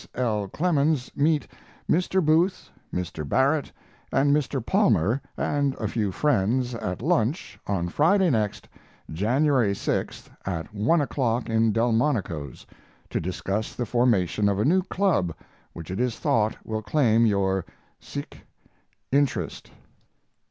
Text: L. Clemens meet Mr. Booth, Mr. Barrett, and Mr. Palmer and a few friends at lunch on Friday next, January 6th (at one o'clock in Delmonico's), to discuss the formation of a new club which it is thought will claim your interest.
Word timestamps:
L. 0.15 0.47
Clemens 0.47 1.11
meet 1.15 1.47
Mr. 1.87 2.25
Booth, 2.25 2.71
Mr. 2.91 3.23
Barrett, 3.29 3.71
and 4.11 4.35
Mr. 4.35 4.59
Palmer 4.65 5.21
and 5.37 5.75
a 5.75 5.87
few 5.87 6.11
friends 6.11 6.73
at 6.73 7.03
lunch 7.03 7.59
on 7.67 7.87
Friday 7.87 8.31
next, 8.31 8.67
January 9.13 9.73
6th 9.75 10.27
(at 10.43 10.73
one 10.73 11.01
o'clock 11.01 11.51
in 11.51 11.71
Delmonico's), 11.71 12.65
to 13.11 13.19
discuss 13.21 13.75
the 13.75 13.85
formation 13.85 14.49
of 14.49 14.57
a 14.57 14.65
new 14.65 14.81
club 14.81 15.35
which 15.73 15.91
it 15.91 15.99
is 15.99 16.17
thought 16.17 16.57
will 16.65 16.81
claim 16.81 17.27
your 17.27 17.63
interest. 19.11 19.71